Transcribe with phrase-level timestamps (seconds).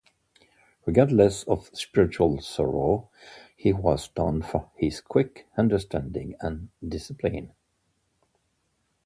[0.87, 3.11] Regardless of spiritual sorrow,
[3.55, 7.53] he was known for his quick understanding and discipline.